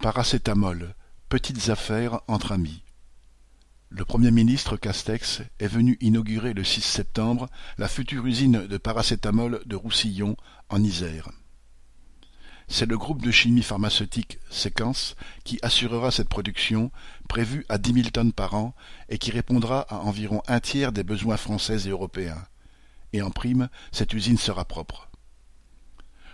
[0.00, 0.94] Paracétamol,
[1.28, 2.84] petites affaires entre amis.
[3.88, 9.60] Le Premier ministre Castex est venu inaugurer le 6 septembre la future usine de paracétamol
[9.66, 10.36] de Roussillon,
[10.68, 11.30] en Isère.
[12.68, 16.92] C'est le groupe de chimie pharmaceutique Séquence qui assurera cette production,
[17.28, 18.76] prévue à dix mille tonnes par an,
[19.08, 22.46] et qui répondra à environ un tiers des besoins français et européens.
[23.12, 25.08] Et en prime, cette usine sera propre.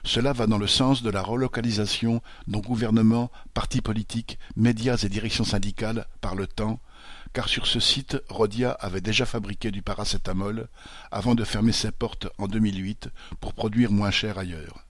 [0.04, 5.44] Cela va dans le sens de la relocalisation dont gouvernement, partis politiques, médias et directions
[5.44, 6.78] syndicales parlent tant,
[7.32, 10.68] car sur ce site, Rodia avait déjà fabriqué du paracétamol
[11.10, 13.08] avant de fermer ses portes en 2008
[13.40, 14.84] pour produire moins cher ailleurs.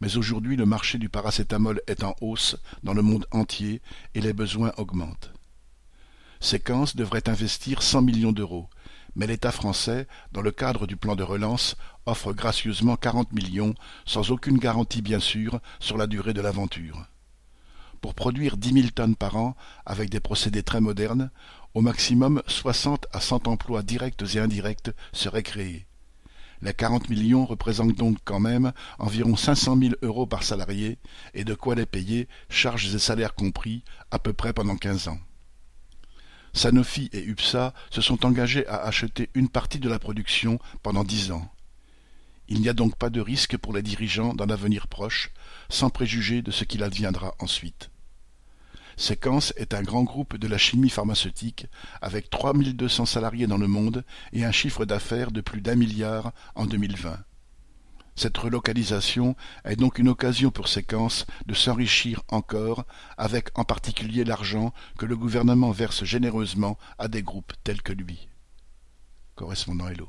[0.00, 3.80] Mais aujourd'hui, le marché du paracétamol est en hausse dans le monde entier
[4.14, 5.32] et les besoins augmentent.
[6.40, 8.68] Séquence devrait investir 100 millions d'euros,
[9.14, 13.74] mais l'État français, dans le cadre du plan de relance, offre gracieusement quarante millions,
[14.06, 17.06] sans aucune garantie bien sûr sur la durée de l'aventure.
[18.00, 21.30] Pour produire dix mille tonnes par an, avec des procédés très modernes,
[21.74, 25.86] au maximum soixante à cent emplois directs et indirects seraient créés.
[26.62, 30.98] Les quarante millions représentent donc quand même environ cinq cent mille euros par salarié,
[31.32, 35.18] et de quoi les payer, charges et salaires compris, à peu près pendant quinze ans.
[36.52, 41.30] Sanofi et UPSA se sont engagés à acheter une partie de la production pendant dix
[41.30, 41.50] ans.
[42.48, 45.30] Il n'y a donc pas de risque pour les dirigeants dans l'avenir proche,
[45.68, 47.90] sans préjuger de ce qu'il adviendra ensuite.
[48.96, 51.66] Séquence est un grand groupe de la chimie pharmaceutique,
[52.02, 56.66] avec 3200 salariés dans le monde et un chiffre d'affaires de plus d'un milliard en
[56.66, 57.18] 2020.
[58.16, 62.84] Cette relocalisation est donc une occasion pour Séquence de s'enrichir encore,
[63.16, 68.28] avec en particulier l'argent que le gouvernement verse généreusement à des groupes tels que lui.
[69.36, 70.08] Correspondant Hello.